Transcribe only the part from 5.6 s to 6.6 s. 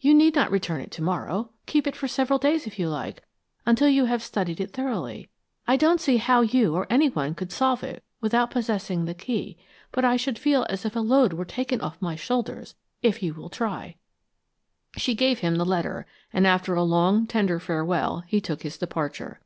I don't see how